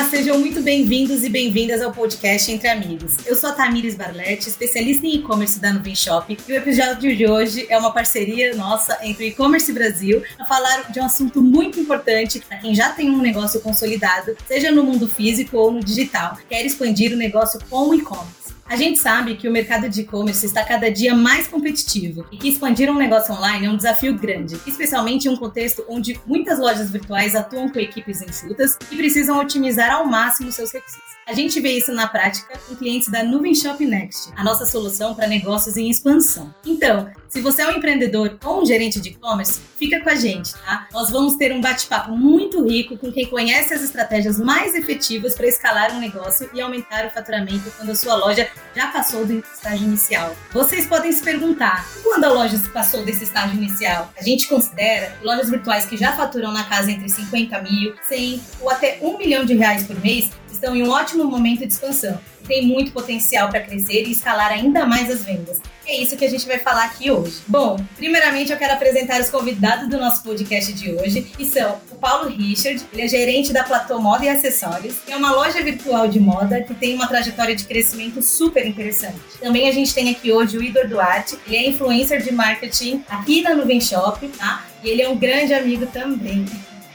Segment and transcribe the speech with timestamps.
[0.00, 3.16] Olá, sejam muito bem-vindos e bem-vindas ao podcast Entre Amigos.
[3.26, 7.26] Eu sou a Tamires Barlete, especialista em e-commerce da Nuvem Shop, e o episódio de
[7.26, 11.78] hoje é uma parceria nossa entre o E-Commerce Brasil para falar de um assunto muito
[11.78, 16.38] importante para quem já tem um negócio consolidado, seja no mundo físico ou no digital,
[16.48, 18.40] quer expandir o negócio com o e-commerce.
[18.70, 22.50] A gente sabe que o mercado de e-commerce está cada dia mais competitivo e que
[22.50, 26.88] expandir um negócio online é um desafio grande, especialmente em um contexto onde muitas lojas
[26.88, 31.02] virtuais atuam com equipes enxutas e precisam otimizar ao máximo seus recursos.
[31.26, 35.14] A gente vê isso na prática com clientes da Nuvem Shop Next, a nossa solução
[35.14, 36.52] para negócios em expansão.
[36.64, 40.52] Então, se você é um empreendedor ou um gerente de e-commerce, fica com a gente,
[40.54, 40.88] tá?
[40.92, 45.46] Nós vamos ter um bate-papo muito rico com quem conhece as estratégias mais efetivas para
[45.46, 49.86] escalar um negócio e aumentar o faturamento quando a sua loja já passou do estágio
[49.86, 50.36] inicial.
[50.52, 54.12] Vocês podem se perguntar, quando a loja passou desse estágio inicial?
[54.16, 58.70] A gente considera lojas virtuais que já faturam na casa entre 50 mil, 100 ou
[58.70, 62.66] até 1 milhão de reais por mês estão em um ótimo momento de expansão tem
[62.66, 65.60] muito potencial para crescer e escalar ainda mais as vendas.
[65.86, 67.40] É isso que a gente vai falar aqui hoje.
[67.48, 71.96] Bom, primeiramente eu quero apresentar os convidados do nosso podcast de hoje, que são o
[71.96, 76.06] Paulo Richard, ele é gerente da Platô Moda e Acessórios, que é uma loja virtual
[76.06, 79.18] de moda que tem uma trajetória de crescimento super interessante.
[79.40, 83.42] Também a gente tem aqui hoje o Idor Duarte, ele é influencer de marketing aqui
[83.42, 84.64] na Nuvem Shop, tá?
[84.82, 86.46] E ele é um grande amigo também.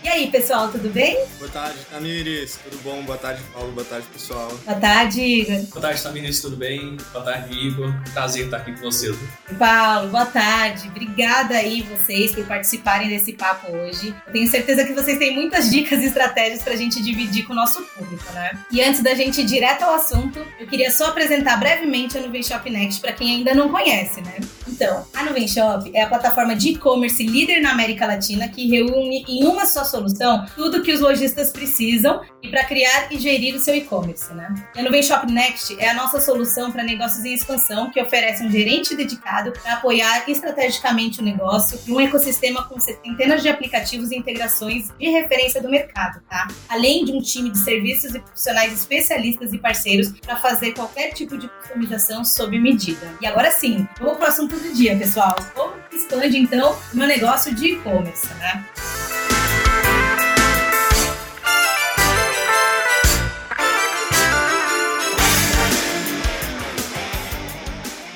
[0.05, 1.17] E aí, pessoal, tudo bem?
[1.39, 2.59] Boa tarde, Tamires.
[2.63, 3.01] Tudo bom?
[3.01, 3.71] Boa tarde, Paulo.
[3.71, 4.49] Boa tarde, pessoal.
[4.63, 5.63] Boa tarde, Igor.
[5.71, 6.41] Boa tarde, Tamires.
[6.41, 6.95] Tudo bem?
[7.11, 7.91] Boa tarde, Igor.
[8.13, 9.17] Prazer estar aqui com vocês.
[9.57, 10.89] Paulo, boa tarde.
[10.89, 14.13] Obrigada aí vocês por participarem desse papo hoje.
[14.27, 17.55] Eu tenho certeza que vocês têm muitas dicas e estratégias pra gente dividir com o
[17.55, 18.59] nosso público, né?
[18.71, 22.43] E antes da gente ir direto ao assunto, eu queria só apresentar brevemente a Nuvem
[22.43, 24.37] Shop Next para quem ainda não conhece, né?
[24.75, 29.23] Então, a Nuvem Shop é a plataforma de e-commerce líder na América Latina que reúne
[29.25, 32.19] em uma só solução tudo que os lojistas precisam
[32.51, 34.53] para criar e gerir o seu e-commerce, né?
[34.75, 38.43] E a Nuvem Shop Next é a nossa solução para negócios em expansão que oferece
[38.43, 44.11] um gerente dedicado para apoiar estrategicamente o negócio e um ecossistema com centenas de aplicativos
[44.11, 46.49] e integrações de referência do mercado, tá?
[46.67, 51.37] Além de um time de serviços e profissionais especialistas e parceiros para fazer qualquer tipo
[51.37, 53.09] de customização sob medida.
[53.21, 55.35] E agora sim, vamos para o assunto do dia, pessoal.
[55.53, 58.65] Como expande então o meu negócio de e-commerce, né?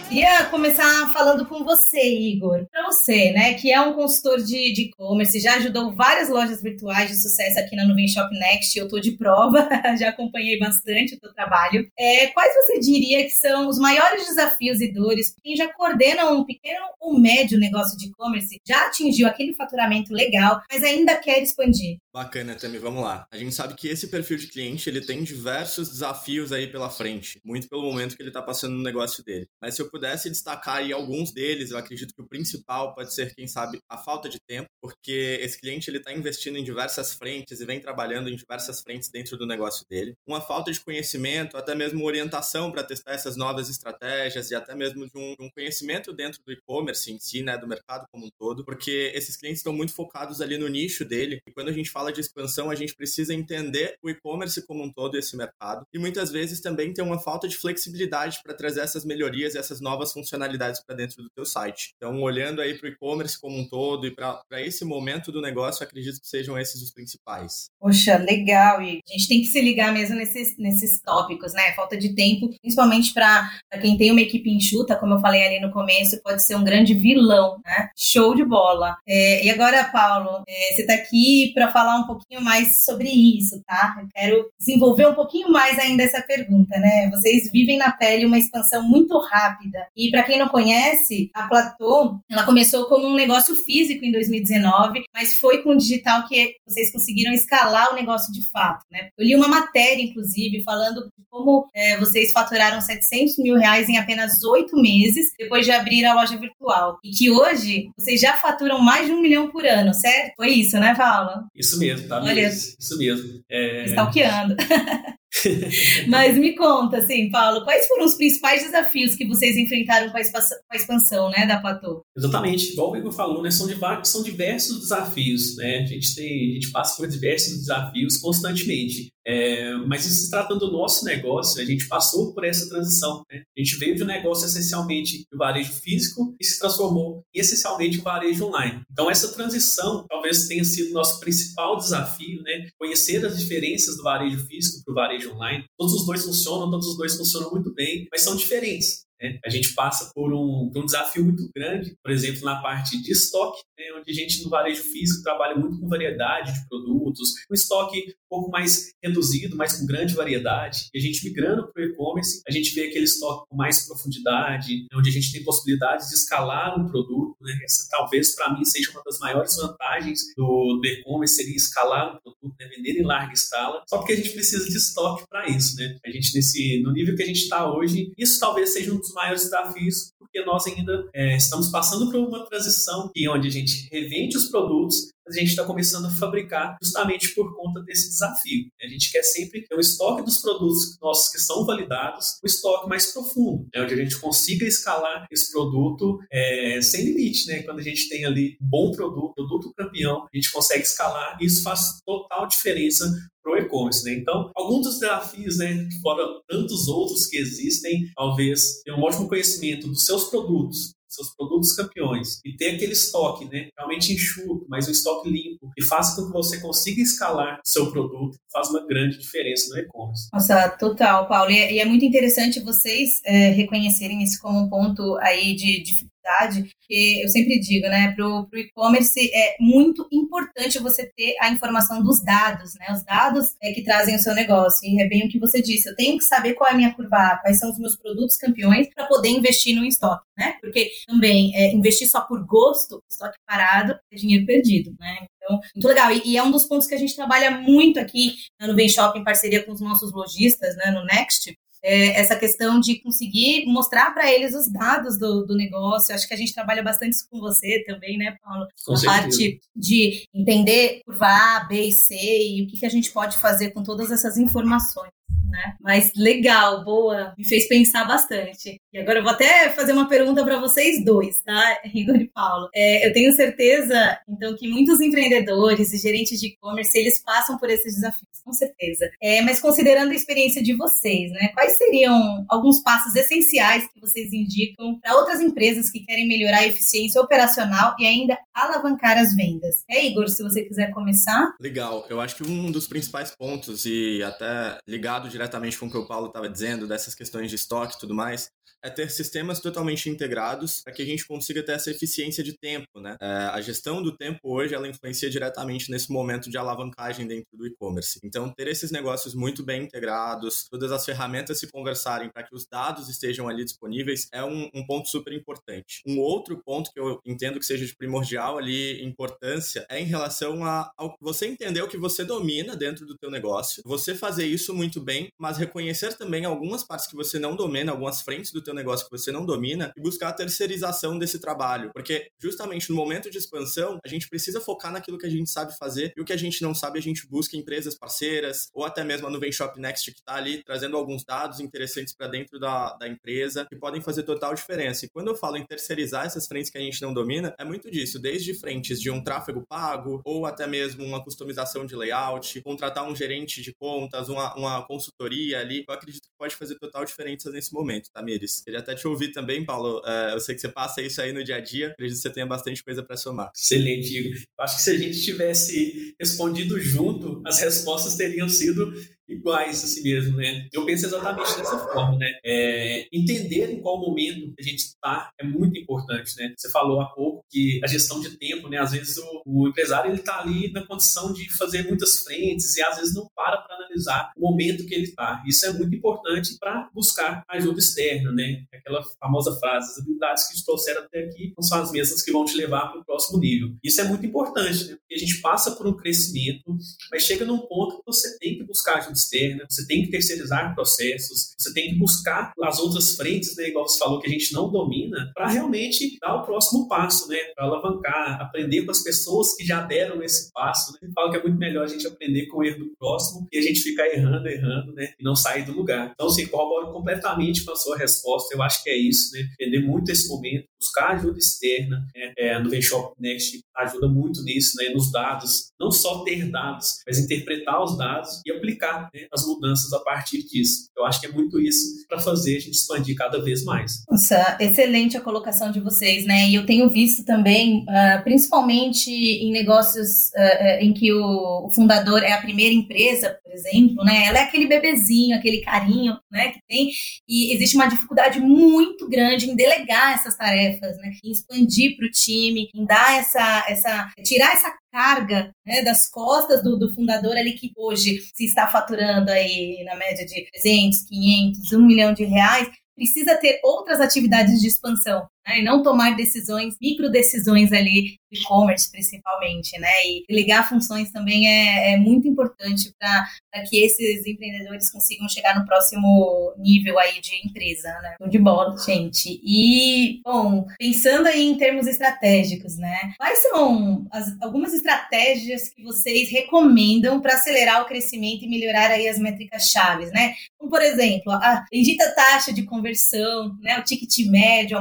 [0.09, 2.65] Queria começar falando com você, Igor.
[2.71, 7.21] Para você, né, que é um consultor de e-commerce, já ajudou várias lojas virtuais de
[7.21, 11.31] sucesso aqui na Nuvem Shop Next, eu tô de prova, já acompanhei bastante o teu
[11.31, 11.87] trabalho.
[11.95, 16.43] É, quais você diria que são os maiores desafios e dores quem já coordena um
[16.43, 21.99] pequeno ou médio negócio de e-commerce, já atingiu aquele faturamento legal, mas ainda quer expandir?
[22.11, 23.27] Bacana, Tami, vamos lá.
[23.31, 27.39] A gente sabe que esse perfil de cliente, ele tem diversos desafios aí pela frente,
[27.45, 29.47] muito pelo momento que ele está passando no negócio dele.
[29.61, 33.35] Mas se eu pudesse destacar aí alguns deles, eu acredito que o principal pode ser,
[33.35, 37.61] quem sabe, a falta de tempo, porque esse cliente ele está investindo em diversas frentes
[37.61, 40.15] e vem trabalhando em diversas frentes dentro do negócio dele.
[40.25, 45.05] Uma falta de conhecimento, até mesmo orientação para testar essas novas estratégias e até mesmo
[45.07, 48.65] de um, um conhecimento dentro do e-commerce em si, né, do mercado como um todo,
[48.65, 52.11] porque esses clientes estão muito focados ali no nicho dele e quando a gente fala
[52.13, 56.31] de expansão, a gente precisa entender o e-commerce como um todo, esse mercado, e muitas
[56.31, 60.13] vezes também tem uma falta de flexibilidade para trazer essas melhorias e essas novas novas
[60.13, 61.93] funcionalidades para dentro do teu site.
[61.97, 65.83] Então, olhando aí para o e-commerce como um todo e para esse momento do negócio,
[65.83, 67.69] acredito que sejam esses os principais.
[67.79, 68.81] Poxa, legal.
[68.81, 71.73] E a gente tem que se ligar mesmo nesses, nesses tópicos, né?
[71.73, 73.49] Falta de tempo, principalmente para
[73.81, 76.93] quem tem uma equipe enxuta, como eu falei ali no começo, pode ser um grande
[76.93, 77.89] vilão, né?
[77.97, 78.95] Show de bola.
[79.07, 83.61] É, e agora, Paulo, é, você está aqui para falar um pouquinho mais sobre isso,
[83.65, 83.97] tá?
[84.01, 87.09] Eu quero desenvolver um pouquinho mais ainda essa pergunta, né?
[87.09, 89.87] Vocês vivem na pele uma expansão muito rápida.
[89.95, 95.03] E para quem não conhece, a Platô, ela começou como um negócio físico em 2019,
[95.13, 99.09] mas foi com o digital que vocês conseguiram escalar o negócio de fato, né?
[99.17, 104.43] Eu li uma matéria, inclusive, falando como é, vocês faturaram 700 mil reais em apenas
[104.43, 106.97] oito meses depois de abrir a loja virtual.
[107.03, 110.33] E que hoje vocês já faturam mais de um milhão por ano, certo?
[110.35, 111.45] Foi isso, né, Paula?
[111.55, 112.21] Isso mesmo, tá?
[112.23, 113.43] Olha, isso mesmo.
[113.49, 113.85] É...
[113.85, 114.55] Stalkeando.
[116.07, 120.75] Mas me conta, assim, Paulo, quais foram os principais desafios que vocês enfrentaram com a
[120.75, 122.01] expansão né, da Pato?
[122.17, 123.67] Exatamente, igual o Igor falou, né, são,
[124.03, 125.79] são diversos desafios, né?
[125.79, 129.11] A gente tem, a gente passa por diversos desafios constantemente.
[129.29, 133.23] É, mas se tratando do nosso negócio, a gente passou por essa transição.
[133.31, 133.43] Né?
[133.55, 138.01] A gente veio de um negócio essencialmente do varejo físico e se transformou essencialmente em
[138.01, 138.81] varejo online.
[138.91, 142.69] Então, essa transição talvez tenha sido nosso principal desafio, né?
[142.79, 145.65] conhecer as diferenças do varejo físico para o varejo online.
[145.77, 149.08] Todos os dois funcionam, todos os dois funcionam muito bem, mas são diferentes.
[149.21, 149.39] Né?
[149.45, 153.11] A gente passa por um, por um, desafio muito grande, por exemplo, na parte de
[153.11, 153.85] estoque, né?
[153.99, 158.29] onde a gente no varejo físico trabalha muito com variedade de produtos, um estoque um
[158.29, 160.89] pouco mais reduzido, mas com grande variedade.
[160.93, 164.87] E a gente migrando para o e-commerce, a gente vê aquele estoque com mais profundidade,
[164.93, 167.35] onde a gente tem possibilidade de escalar um produto.
[167.41, 167.59] Né?
[167.63, 172.19] Essa talvez para mim seja uma das maiores vantagens do, do e-commerce, seria escalar um
[172.19, 172.67] produto, né?
[172.67, 175.75] vender em larga escala, só porque a gente precisa de estoque para isso.
[175.75, 175.97] Né?
[176.05, 179.08] A gente, nesse, no nível que a gente está hoje, isso talvez seja um dos
[179.13, 183.87] maiores desafios, porque nós ainda é, estamos passando por uma transição e onde a gente
[183.91, 188.65] revende os produtos, a gente está começando a fabricar justamente por conta desse desafio.
[188.81, 192.87] A gente quer sempre ter um estoque dos produtos nossos que são validados, um estoque
[192.89, 197.47] mais profundo, né, onde a gente consiga escalar esse produto é, sem limite.
[197.47, 197.63] Né?
[197.63, 201.45] Quando a gente tem ali um bom produto, produto campeão, a gente consegue escalar e
[201.45, 203.05] isso faz total diferença
[203.41, 204.03] para o e-commerce.
[204.03, 204.13] Né?
[204.13, 209.87] Então, alguns dos desafios, né, fora tantos outros que existem, talvez ter um ótimo conhecimento
[209.87, 214.91] dos seus produtos, seus produtos campeões e ter aquele estoque, né, realmente enxuto, mas um
[214.91, 219.17] estoque limpo, e faça com que você consiga escalar o seu produto, faz uma grande
[219.17, 220.29] diferença no e-commerce.
[220.31, 221.51] Nossa, total, Paulo.
[221.51, 225.81] E é, e é muito interessante vocês é, reconhecerem isso como um ponto aí de,
[225.81, 231.35] de dificuldade, que eu sempre digo, né, para o e-commerce é muito importante você ter
[231.41, 235.07] a informação dos dados, né, os dados é que trazem o seu negócio, e é
[235.07, 237.37] bem o que você disse, eu tenho que saber qual é a minha curva A,
[237.37, 241.73] quais são os meus produtos campeões para poder investir no estoque, né, porque também é,
[241.73, 246.11] investir só por gosto, estoque parado, é dinheiro perdido, né, então, muito legal.
[246.11, 249.17] E, e, é um dos pontos que a gente trabalha muito aqui no Vem Shop
[249.17, 254.11] em parceria com os nossos lojistas, né, no Next, é, essa questão de conseguir mostrar
[254.11, 256.13] para eles os dados do, do negócio.
[256.13, 258.67] Acho que a gente trabalha bastante isso com você também, né, Paulo?
[258.85, 262.89] Com a parte de entender curva A, B e C e o que, que a
[262.89, 265.11] gente pode fazer com todas essas informações
[265.49, 265.75] né?
[265.81, 268.79] Mas legal, boa, me fez pensar bastante.
[268.93, 272.69] E agora eu vou até fazer uma pergunta para vocês dois, tá, Igor e Paulo.
[272.73, 277.69] É, eu tenho certeza, então, que muitos empreendedores e gerentes de e-commerce, eles passam por
[277.69, 279.09] esses desafios, com certeza.
[279.21, 284.31] É, mas considerando a experiência de vocês, né, quais seriam alguns passos essenciais que vocês
[284.31, 289.83] indicam para outras empresas que querem melhorar a eficiência operacional e ainda alavancar as vendas?
[289.89, 291.53] É, Igor, se você quiser começar.
[291.59, 295.97] Legal, eu acho que um dos principais pontos, e até ligado diretamente com o que
[295.97, 298.51] o Paulo estava dizendo, dessas questões de estoque e tudo mais,
[298.83, 302.99] é ter sistemas totalmente integrados para que a gente consiga ter essa eficiência de tempo,
[302.99, 303.17] né?
[303.21, 307.67] É, a gestão do tempo hoje, ela influencia diretamente nesse momento de alavancagem dentro do
[307.67, 308.19] e-commerce.
[308.23, 312.65] Então, ter esses negócios muito bem integrados, todas as ferramentas se conversarem para que os
[312.65, 316.01] dados estejam ali disponíveis, é um, um, ponto super importante.
[316.05, 320.63] Um outro ponto que eu entendo que seja de primordial ali importância é em relação
[320.63, 324.73] a, ao você entender o que você domina dentro do teu negócio, você fazer isso
[324.73, 328.73] muito bem, mas reconhecer também algumas partes que você não domina, algumas frentes do teu
[328.73, 331.91] negócio que você não domina e buscar a terceirização desse trabalho.
[331.93, 335.77] Porque justamente no momento de expansão, a gente precisa focar naquilo que a gente sabe
[335.77, 339.03] fazer e o que a gente não sabe, a gente busca empresas parceiras ou até
[339.03, 342.93] mesmo a Nuvem Shop Next que está ali trazendo alguns dados interessantes para dentro da,
[342.93, 345.05] da empresa que podem fazer total diferença.
[345.05, 347.89] E quando eu falo em terceirizar essas frentes que a gente não domina, é muito
[347.89, 353.07] disso, desde frentes de um tráfego pago ou até mesmo uma customização de layout, contratar
[353.07, 355.85] um gerente de contas, uma, uma consultoria ali.
[355.87, 358.61] Eu acredito que pode fazer total diferença nesse momento, Tamires.
[358.61, 359.99] Queria até te ouvir também, Paulo.
[359.99, 361.87] Uh, eu sei que você passa isso aí no dia a dia.
[361.87, 363.49] Acredito que você tenha bastante coisa para somar.
[363.55, 364.41] Excelente, Igor.
[364.59, 368.93] Acho que se a gente tivesse respondido junto, as respostas teriam sido
[369.29, 370.67] iguais a si mesmo, né?
[370.73, 372.31] Eu penso exatamente dessa forma, né?
[372.43, 376.53] É, entender em qual momento a gente está é muito importante, né?
[376.57, 378.79] Você falou há pouco que a gestão de tempo, né?
[378.79, 382.83] Às vezes o, o empresário ele está ali na condição de fazer muitas frentes e
[382.83, 385.43] às vezes não para para analisar o momento que ele está.
[385.47, 388.63] Isso é muito importante para buscar ajuda externa, né?
[388.73, 392.31] Aquela famosa frase: as habilidades que te trouxeram até aqui não são as mesmas que
[392.31, 393.75] vão te levar para o próximo nível.
[393.83, 394.95] Isso é muito importante, né?
[394.95, 396.77] Porque a gente passa por um crescimento,
[397.11, 400.75] mas chega num ponto que você tem que buscar ajuda externa, você tem que terceirizar
[400.75, 404.53] processos, você tem que buscar as outras frentes, né, igual você falou, que a gente
[404.53, 407.37] não domina, para realmente dar o próximo passo, né?
[407.55, 410.93] para alavancar, aprender com as pessoas que já deram esse passo.
[411.01, 411.09] Né?
[411.13, 413.61] Falo que é muito melhor a gente aprender com o erro do próximo e a
[413.61, 415.13] gente ficar errando, errando, né?
[415.19, 416.11] E não sair do lugar.
[416.13, 418.55] Então, assim, corroboro completamente com a sua resposta.
[418.55, 419.47] Eu acho que é isso, né?
[419.59, 422.05] Entender muito esse momento, buscar ajuda externa.
[422.15, 422.33] Né?
[422.37, 424.89] É, no Venshop Next ajuda muito nisso, né?
[424.89, 429.91] Nos dados, não só ter dados, mas interpretar os dados e aplicar né, as mudanças
[429.93, 430.89] a partir disso.
[430.97, 434.03] Eu acho que é muito isso para fazer a gente expandir cada vez mais.
[434.09, 436.49] Nossa, excelente a colocação de vocês, né?
[436.49, 442.23] E eu tenho visto também, uh, principalmente em negócios uh, em que o, o, fundador
[442.23, 444.25] é a primeira empresa, por exemplo, né?
[444.27, 446.49] Ela é aquele bebezinho, aquele carinho, né?
[446.49, 446.91] Que tem
[447.27, 451.11] e existe uma dificuldade muito grande em delegar essas tarefas, né?
[451.23, 456.63] Em expandir para o time, em dar essa, essa, tirar essa carga né, das costas
[456.63, 461.73] do, do, fundador ali que hoje se está faturando aí na média de 300, 500,
[461.73, 465.59] 1 milhão de reais, precisa ter outras atividades de expansão né?
[465.59, 469.89] e não tomar decisões, micro decisões ali e-commerce principalmente, né?
[470.05, 475.65] E ligar funções também é, é muito importante para que esses empreendedores consigam chegar no
[475.65, 478.15] próximo nível aí de empresa, né?
[478.29, 479.39] de bola, gente.
[479.43, 483.13] E, bom, pensando aí em termos estratégicos, né?
[483.17, 489.07] Quais são as, algumas estratégias que vocês recomendam para acelerar o crescimento e melhorar aí
[489.07, 490.35] as métricas chaves, né?
[490.57, 493.79] Como, por exemplo, a bendita taxa de conversão, né?
[493.79, 494.77] O ticket médio,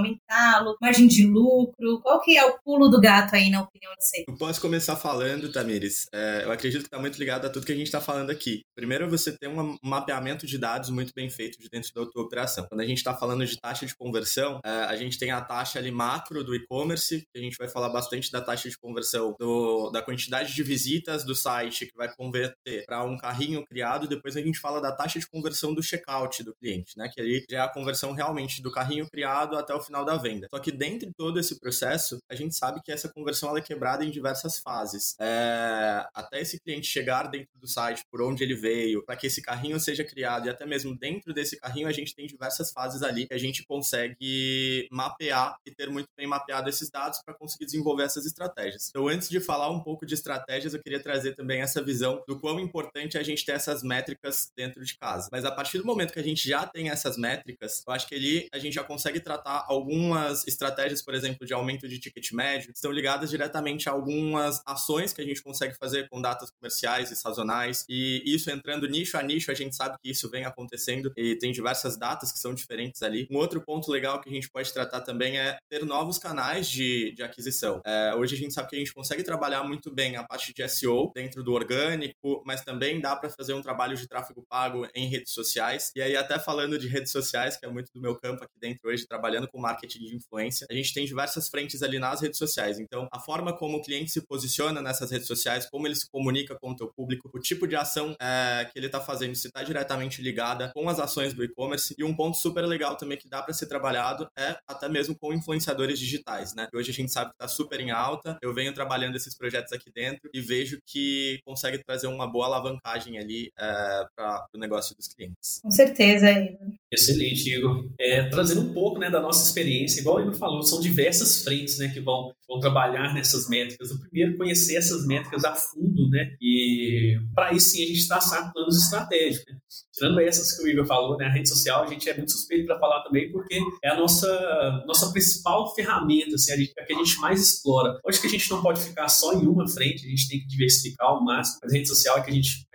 [0.80, 4.24] margem de lucro, qual que é o pulo do gato aí, na opinião de vocês?
[4.28, 6.06] Eu posso começar falando, Tamires.
[6.12, 8.62] É, eu acredito que está muito ligado a tudo que a gente está falando aqui.
[8.74, 12.66] Primeiro, você tem um mapeamento de dados muito bem feito de dentro da tua operação.
[12.68, 15.78] Quando a gente está falando de taxa de conversão, é, a gente tem a taxa
[15.78, 20.02] ali macro do e-commerce, a gente vai falar bastante da taxa de conversão do, da
[20.02, 24.08] quantidade de visitas do site que vai converter para um carrinho criado.
[24.08, 27.08] Depois a gente fala da taxa de conversão do checkout do cliente, né?
[27.12, 30.47] Que ali já é a conversão realmente do carrinho criado até o final da venda.
[30.52, 33.62] Só que dentro de todo esse processo, a gente sabe que essa conversão ela é
[33.62, 35.14] quebrada em diversas fases.
[35.20, 39.42] É, até esse cliente chegar dentro do site, por onde ele veio, para que esse
[39.42, 43.26] carrinho seja criado e até mesmo dentro desse carrinho a gente tem diversas fases ali
[43.26, 48.04] que a gente consegue mapear e ter muito bem mapeado esses dados para conseguir desenvolver
[48.04, 48.88] essas estratégias.
[48.88, 52.38] Então, antes de falar um pouco de estratégias, eu queria trazer também essa visão do
[52.38, 55.28] quão importante é a gente ter essas métricas dentro de casa.
[55.30, 58.14] Mas a partir do momento que a gente já tem essas métricas, eu acho que
[58.14, 62.72] ali a gente já consegue tratar algumas estratégias, por exemplo, de aumento de ticket médio,
[62.74, 67.16] estão ligadas diretamente a algumas ações que a gente consegue fazer com datas comerciais e
[67.16, 67.84] sazonais.
[67.88, 71.52] E isso entrando nicho a nicho, a gente sabe que isso vem acontecendo e tem
[71.52, 73.26] diversas datas que são diferentes ali.
[73.30, 77.12] Um outro ponto legal que a gente pode tratar também é ter novos canais de,
[77.12, 77.80] de aquisição.
[77.84, 80.68] É, hoje a gente sabe que a gente consegue trabalhar muito bem a parte de
[80.68, 85.08] SEO dentro do orgânico, mas também dá para fazer um trabalho de tráfego pago em
[85.08, 85.90] redes sociais.
[85.94, 88.88] E aí, até falando de redes sociais, que é muito do meu campo aqui dentro
[88.88, 92.78] hoje, trabalhando com marketing de influência, a gente tem diversas frentes ali nas redes sociais.
[92.78, 96.56] Então, a forma como o cliente se posiciona nessas redes sociais, como ele se comunica
[96.60, 99.62] com o teu público, o tipo de ação é, que ele está fazendo, se está
[99.62, 101.94] diretamente ligada com as ações do e-commerce.
[101.96, 105.32] E um ponto super legal também que dá para ser trabalhado é até mesmo com
[105.32, 106.68] influenciadores digitais, né?
[106.74, 108.38] Hoje a gente sabe que está super em alta.
[108.42, 113.18] Eu venho trabalhando esses projetos aqui dentro e vejo que consegue trazer uma boa alavancagem
[113.18, 115.60] ali é, para o negócio dos clientes.
[115.62, 116.68] Com certeza, Igor.
[116.90, 117.88] Excelente, Igor.
[117.98, 121.88] É, trazendo um pouco né, da nossa experiência, igual Igor falou, são diversas frentes né,
[121.88, 123.90] que vão, vão trabalhar nessas métricas.
[123.90, 126.34] O primeiro, conhecer essas métricas a fundo, né?
[126.40, 129.52] E para isso sim a gente traçar planos estratégicos.
[129.52, 129.58] Né?
[129.94, 132.66] Tirando essas que o Igor falou, né, a rede social, a gente é muito suspeito
[132.66, 136.92] para falar também, porque é a nossa, nossa principal ferramenta, assim, a, gente, a que
[136.92, 137.98] a gente mais explora.
[138.06, 140.46] Acho que a gente não pode ficar só em uma frente, a gente tem que
[140.46, 141.58] diversificar ao máximo.
[141.62, 142.68] Mas a rede social é que a gente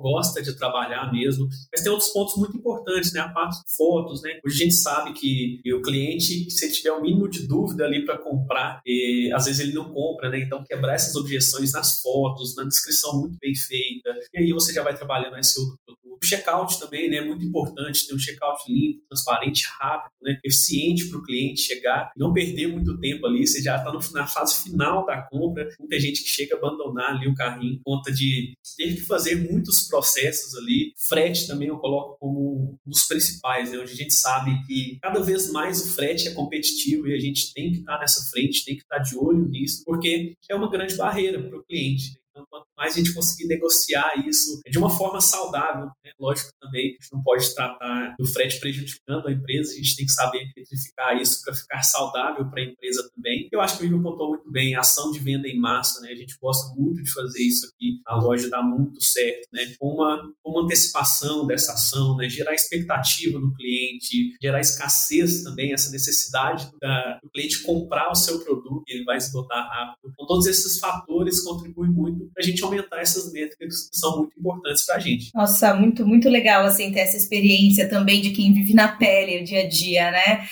[0.00, 1.48] gosta de trabalhar mesmo.
[1.72, 3.20] Mas tem outros pontos muito importantes, né?
[3.20, 4.38] A parte de fotos, né?
[4.44, 8.04] Hoje a gente sabe que o cliente, se ele tiver o mínimo de dúvida ali
[8.04, 10.38] para comprar, e, às vezes ele não compra, né?
[10.40, 14.82] Então quebrar essas objeções nas fotos, na descrição muito bem feita, e aí você já
[14.82, 15.83] vai trabalhando esse outro produto
[16.24, 21.08] o checkout também né, é muito importante, ter um checkout limpo, transparente, rápido, né, eficiente
[21.08, 25.04] para o cliente chegar, não perder muito tempo ali, você já está na fase final
[25.04, 28.94] da compra, muita gente que chega a abandonar ali o carrinho por conta de ter
[28.94, 30.92] que fazer muitos processos ali.
[30.96, 35.20] Frete também eu coloco como um dos principais, né, onde a gente sabe que cada
[35.20, 38.64] vez mais o frete é competitivo e a gente tem que estar tá nessa frente,
[38.64, 42.18] tem que estar tá de olho nisso, porque é uma grande barreira para o cliente.
[42.30, 45.86] Então, quanto mais a gente conseguir negociar isso de uma forma saudável.
[46.04, 46.10] Né?
[46.18, 50.06] Lógico também, a gente não pode tratar do frete prejudicando a empresa, a gente tem
[50.06, 53.48] que saber metrificar isso para ficar saudável para a empresa também.
[53.52, 56.10] Eu acho que o Igor contou muito bem, ação de venda em massa, né?
[56.10, 59.74] A gente gosta muito de fazer isso aqui, a loja dá muito certo, né?
[59.78, 62.28] Com uma, uma antecipação dessa ação, né?
[62.28, 68.40] Gerar expectativa no cliente, gerar escassez também, essa necessidade da, do cliente comprar o seu
[68.40, 70.10] produto, ele vai esgotar rápido.
[70.12, 74.38] Então, todos esses fatores contribuem muito para a gente aumentar essas métricas que são muito
[74.38, 75.30] importantes para a gente.
[75.34, 79.44] Nossa, muito, muito legal, assim, ter essa experiência também de quem vive na pele o
[79.44, 80.46] dia a dia, né?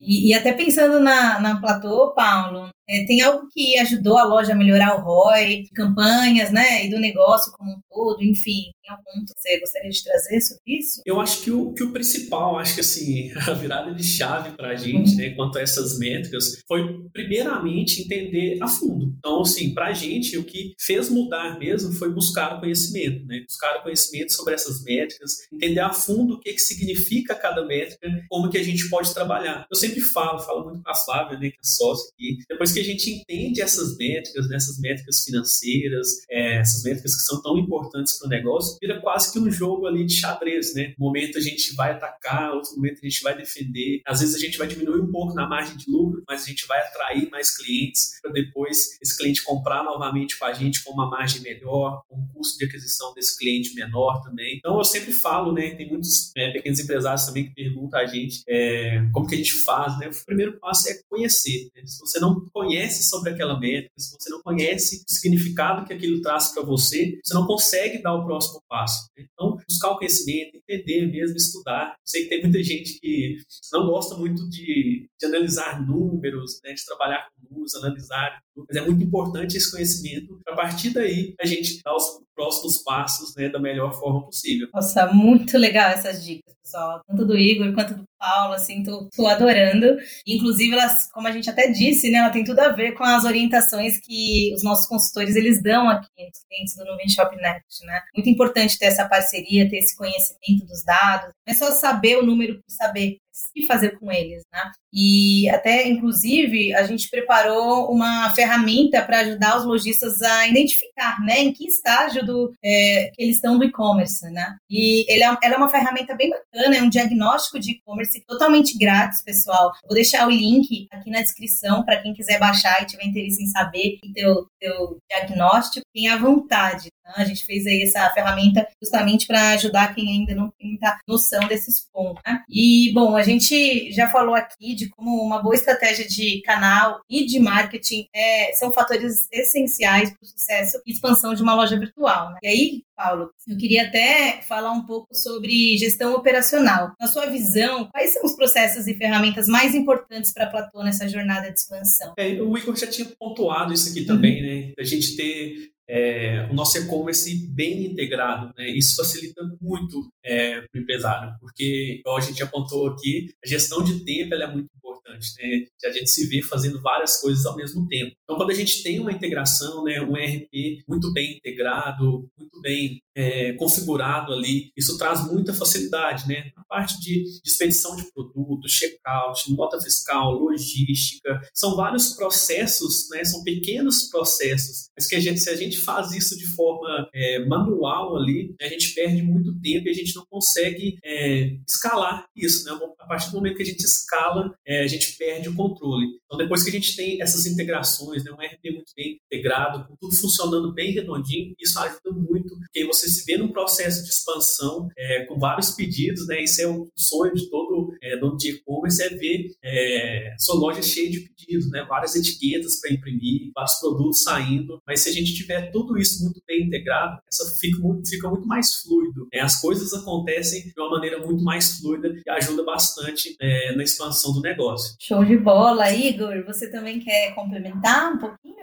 [0.00, 4.52] E, e até pensando na, na Platô, Paulo, é, tem algo que ajudou a loja
[4.52, 9.24] a melhorar o ROI, campanhas, né, e do negócio como um todo, enfim, tem algum
[9.24, 11.02] que você gostaria de trazer sobre isso?
[11.06, 14.70] Eu acho que o, que o principal, acho que assim, a virada de chave para
[14.70, 15.16] a gente, uhum.
[15.16, 19.14] né, quanto a essas métricas, foi primeiramente entender a fundo.
[19.18, 23.40] Então, assim, para a gente, o que fez mudar mesmo foi buscar o conhecimento, né,
[23.48, 28.06] buscar o conhecimento sobre essas métricas, entender a fundo o que, que significa cada métrica,
[28.28, 29.66] como que a gente pode trabalhar.
[29.70, 32.80] Eu sempre falo, falo muito com a Flávia, né, que é sócia aqui, depois que
[32.80, 37.56] a gente entende essas métricas, né, essas métricas financeiras, é, essas métricas que são tão
[37.56, 40.94] importantes para o negócio, vira quase que um jogo ali de xadrez, né?
[40.98, 44.02] Um momento a gente vai atacar, outro momento a gente vai defender.
[44.06, 46.66] Às vezes a gente vai diminuir um pouco na margem de lucro, mas a gente
[46.66, 51.08] vai atrair mais clientes para depois esse cliente comprar novamente com a gente com uma
[51.08, 54.56] margem melhor, com um custo de aquisição desse cliente menor também.
[54.56, 55.74] Então eu sempre falo, né?
[55.74, 59.52] Tem muitos é, pequenos empresários também que perguntam a gente é, como que a gente
[59.64, 60.08] faz, né?
[60.08, 61.70] O primeiro passo é conhecer.
[61.74, 61.82] Né?
[61.86, 65.92] Se você não conhece conhece sobre aquela métrica, se você não conhece o significado que
[65.92, 69.08] aquilo traz para você, você não consegue dar o próximo passo.
[69.16, 71.96] Então, buscar o conhecimento, entender mesmo, estudar.
[72.04, 73.38] Sei que tem muita gente que
[73.72, 78.80] não gosta muito de, de analisar números, né, de trabalhar com números, analisar, mas é
[78.80, 80.40] muito importante esse conhecimento.
[80.46, 84.68] A partir daí, a gente dá os próximos passos né, da melhor forma possível.
[84.72, 87.02] Nossa, muito legal essas dicas, pessoal.
[87.06, 89.96] Tanto do Igor quanto do Paulo, assim, tô, tô adorando.
[90.26, 93.24] Inclusive, elas, como a gente até disse, né, ela tem tudo a ver com as
[93.24, 98.00] orientações que os nossos consultores eles dão aqui nos clientes do Nuvem Shop Net, né?
[98.16, 101.32] Muito importante ter essa parceria, ter esse conhecimento dos dados.
[101.46, 103.18] Não é só saber o número por saber,
[103.54, 104.70] e fazer com eles, né?
[104.92, 111.40] E até, inclusive, a gente preparou uma ferramenta para ajudar os lojistas a identificar, né,
[111.40, 114.56] em que estágio do, é, que eles estão do e-commerce, né?
[114.70, 118.78] E ele é, ela é uma ferramenta bem bacana, é um diagnóstico de e-commerce totalmente
[118.78, 119.72] grátis, pessoal.
[119.84, 123.46] Vou deixar o link aqui na descrição para quem quiser baixar e tiver interesse em
[123.46, 126.88] saber o teu, diagnóstico, tenha vontade.
[127.16, 131.46] A gente fez aí essa ferramenta justamente para ajudar quem ainda não tem muita noção
[131.46, 132.22] desses pontos.
[132.26, 132.42] Né?
[132.48, 137.26] E, bom, a gente já falou aqui de como uma boa estratégia de canal e
[137.26, 142.30] de marketing é, são fatores essenciais para o sucesso e expansão de uma loja virtual.
[142.30, 142.38] Né?
[142.42, 146.92] E aí, Paulo, eu queria até falar um pouco sobre gestão operacional.
[147.00, 151.08] Na sua visão, quais são os processos e ferramentas mais importantes para a Platô nessa
[151.08, 152.14] jornada de expansão?
[152.16, 154.68] É, o Igor já tinha pontuado isso aqui também, uhum.
[154.68, 154.72] né?
[154.78, 158.52] A gente ter é, o nosso e-commerce bem integrado.
[158.56, 158.68] Né?
[158.70, 163.82] Isso facilita muito é, para o empresário, porque, igual a gente apontou aqui, a gestão
[163.82, 164.70] de tempo é muito
[165.14, 165.34] importante.
[165.38, 165.66] Né?
[165.84, 168.16] A gente se vê fazendo várias coisas ao mesmo tempo.
[168.22, 173.02] Então, quando a gente tem uma integração, né, um ERP muito bem integrado, muito bem
[173.14, 176.26] é, configurado ali, isso traz muita facilidade.
[176.26, 176.50] Né?
[176.56, 183.24] A parte de, de expedição de produtos, checkout, nota fiscal, logística, são vários processos, né?
[183.24, 187.08] são pequenos processos, mas que a gente, se a gente gente faz isso de forma
[187.12, 192.26] é, manual ali, a gente perde muito tempo e a gente não consegue é, escalar
[192.36, 192.64] isso.
[192.64, 192.78] Né?
[193.00, 196.06] A partir do momento que a gente escala, é, a gente perde o controle.
[196.24, 199.96] Então, depois que a gente tem essas integrações, né, um RP muito bem integrado, com
[199.96, 204.88] tudo funcionando bem redondinho, isso ajuda muito, porque você se vê num processo de expansão
[204.96, 206.42] é, com vários pedidos, né?
[206.42, 207.63] Isso é um sonho de todo
[208.02, 211.84] é, dono de e-commerce, é ver é, sua loja cheia de pedidos, né?
[211.88, 216.40] Várias etiquetas para imprimir, vários produtos saindo, mas se a gente tiver tudo isso muito
[216.46, 219.28] bem integrado, essa fica muito, fica muito mais fluido.
[219.32, 219.40] Né?
[219.40, 224.32] As coisas acontecem de uma maneira muito mais fluida e ajuda bastante é, na expansão
[224.32, 224.96] do negócio.
[225.00, 226.44] Show de bola, Igor.
[226.46, 228.53] Você também quer complementar um pouquinho?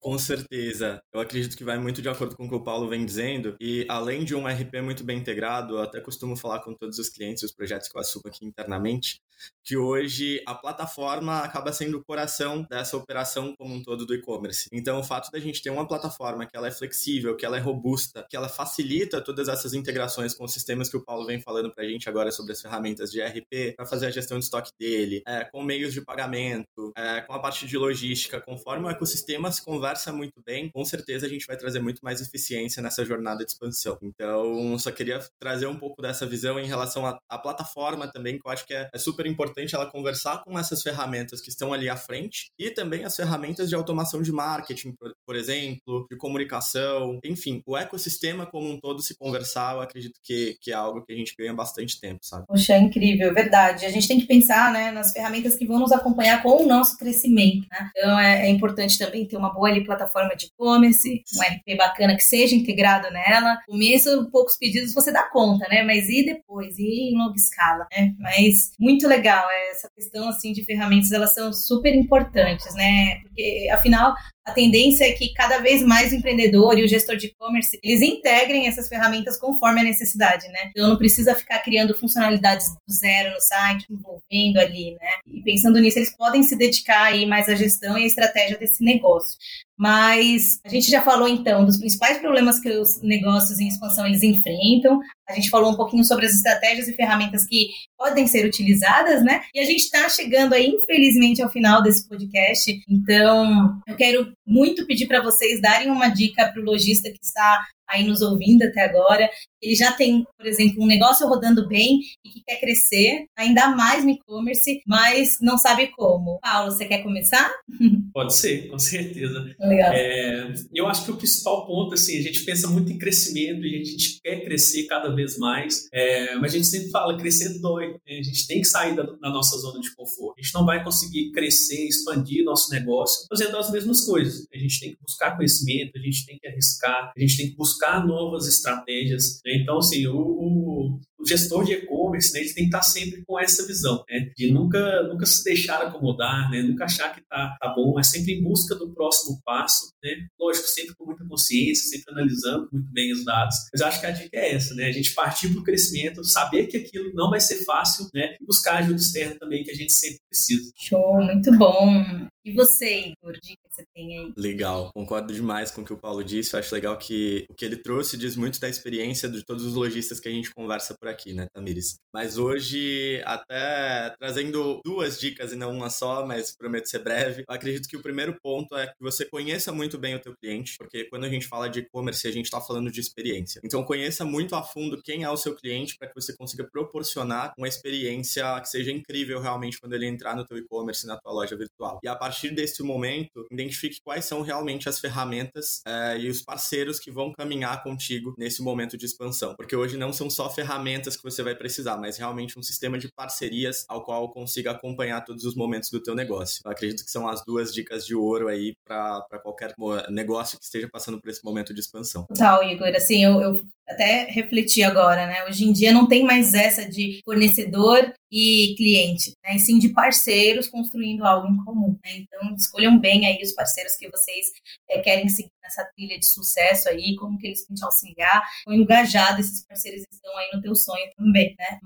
[0.00, 1.00] Com certeza.
[1.12, 3.56] Eu acredito que vai muito de acordo com o que o Paulo vem dizendo.
[3.60, 7.08] E além de um RP muito bem integrado, eu até costumo falar com todos os
[7.08, 9.20] clientes e os projetos que eu assumo aqui internamente,
[9.64, 14.68] que hoje a plataforma acaba sendo o coração dessa operação como um todo do e-commerce.
[14.72, 17.60] Então, o fato da gente ter uma plataforma que ela é flexível, que ela é
[17.60, 21.72] robusta, que ela facilita todas essas integrações com os sistemas que o Paulo vem falando
[21.74, 24.70] para a gente agora sobre as ferramentas de RP, para fazer a gestão de estoque
[24.78, 29.35] dele, é, com meios de pagamento, é, com a parte de logística, conforme o ecossistema
[29.52, 33.44] se conversa muito bem, com certeza a gente vai trazer muito mais eficiência nessa jornada
[33.44, 33.98] de expansão.
[34.02, 38.50] Então, só queria trazer um pouco dessa visão em relação à, plataforma também, que eu
[38.50, 41.96] acho que é, é super importante ela conversar com essas ferramentas que estão ali à
[41.96, 47.62] frente e também as ferramentas de automação de marketing, por, por exemplo, de comunicação, enfim,
[47.66, 51.16] o ecossistema como um todo se conversar, eu acredito que, que é algo que a
[51.16, 52.46] gente ganha bastante tempo, sabe?
[52.46, 53.84] Poxa, é incrível, verdade.
[53.84, 56.96] A gente tem que pensar né, nas ferramentas que vão nos acompanhar com o nosso
[56.96, 57.66] crescimento.
[57.70, 57.90] Né?
[57.96, 62.14] Então é, é, importante também ter uma boa ali, plataforma de e-commerce, um RP bacana
[62.16, 63.58] que seja integrado nela.
[63.66, 65.82] Começo, poucos pedidos você dá conta, né?
[65.82, 66.78] Mas e depois?
[66.78, 68.14] E em longa escala, né?
[68.18, 73.20] Mas muito legal essa questão assim de ferramentas, elas são super importantes, né?
[73.22, 74.14] Porque afinal
[74.46, 78.00] a tendência é que cada vez mais o empreendedor e o gestor de e-commerce eles
[78.00, 80.70] integrem essas ferramentas conforme a necessidade, né?
[80.70, 85.10] Então não precisa ficar criando funcionalidades do zero no site, envolvendo ali, né?
[85.26, 88.84] E pensando nisso, eles podem se dedicar aí mais à gestão e à estratégia desse
[88.84, 89.36] negócio.
[89.78, 94.22] Mas a gente já falou então dos principais problemas que os negócios em expansão eles
[94.22, 95.00] enfrentam.
[95.28, 99.42] A gente falou um pouquinho sobre as estratégias e ferramentas que podem ser utilizadas, né?
[99.54, 102.72] E a gente está chegando aí, infelizmente, ao final desse podcast.
[102.88, 107.60] Então, eu quero muito pedir para vocês darem uma dica para o lojista que está
[107.88, 109.28] aí nos ouvindo até agora,
[109.62, 114.04] ele já tem, por exemplo, um negócio rodando bem e que quer crescer, ainda mais
[114.04, 116.38] no e-commerce, mas não sabe como.
[116.40, 117.50] Paulo, você quer começar?
[118.12, 119.54] Pode ser, com certeza.
[119.58, 119.92] Legal.
[119.92, 123.80] É, eu acho que o principal ponto, assim, a gente pensa muito em crescimento e
[123.80, 127.88] a gente quer crescer cada vez mais, é, mas a gente sempre fala, crescer dói,
[127.88, 128.18] né?
[128.18, 130.38] a gente tem que sair da, da, nossa zona de conforto.
[130.38, 134.46] A gente não vai conseguir crescer, expandir nosso negócio fazendo as mesmas coisas.
[134.54, 137.56] A gente tem que buscar conhecimento, a gente tem que arriscar, a gente tem que
[137.56, 139.40] buscar buscar novas estratégias.
[139.44, 139.58] Né?
[139.62, 143.66] Então, assim, o, o, o gestor de e-commerce, né, tem que estar sempre com essa
[143.66, 147.94] visão, né, de nunca, nunca se deixar acomodar, né, nunca achar que tá, tá bom,
[147.94, 152.68] mas sempre em busca do próximo passo, né, lógico, sempre com muita consciência, sempre analisando
[152.72, 155.48] muito bem os dados, mas acho que a dica é essa, né, a gente partir
[155.48, 159.36] para o crescimento, saber que aquilo não vai ser fácil, né, e buscar ajuda externa
[159.38, 160.70] também, que a gente sempre precisa.
[160.76, 162.28] Show, muito bom.
[162.46, 164.32] E você, Igor, dica que você tem aí?
[164.36, 167.64] Legal, concordo demais com o que o Paulo disse, eu acho legal que o que
[167.64, 171.08] ele trouxe diz muito da experiência de todos os lojistas que a gente conversa por
[171.08, 171.96] aqui, né, Tamires?
[172.14, 177.52] Mas hoje, até trazendo duas dicas e não uma só, mas prometo ser breve, eu
[177.52, 181.06] acredito que o primeiro ponto é que você conheça muito bem o teu cliente, porque
[181.06, 183.60] quando a gente fala de e-commerce, a gente está falando de experiência.
[183.64, 187.54] Então, conheça muito a fundo quem é o seu cliente para que você consiga proporcionar
[187.58, 191.56] uma experiência que seja incrível realmente quando ele entrar no teu e-commerce, na tua loja
[191.56, 191.98] virtual.
[192.04, 196.98] E a partir desse momento, identifique quais são realmente as ferramentas é, e os parceiros
[196.98, 199.54] que vão caminhar contigo nesse momento de expansão.
[199.56, 203.08] Porque hoje não são só ferramentas que você vai precisar, mas realmente um sistema de
[203.10, 206.60] parcerias ao qual consiga acompanhar todos os momentos do teu negócio.
[206.62, 209.74] Eu acredito que são as duas dicas de ouro aí para qualquer
[210.10, 212.26] negócio que esteja passando por esse momento de expansão.
[212.26, 212.88] Total, Igor.
[212.88, 215.44] Assim, eu, eu até refleti agora, né?
[215.44, 219.54] Hoje em dia não tem mais essa de fornecedor e cliente, né?
[219.56, 221.98] E sim de parceiros construindo algo em comum.
[222.04, 222.18] Né?
[222.18, 224.46] Então, escolham bem aí os parceiros que vocês
[224.90, 228.76] é, querem seguir nessa trilha de sucesso aí, como que eles vão te auxiliar, quão
[228.76, 231.80] engajado esses parceiros estão aí no teu sonho também, né?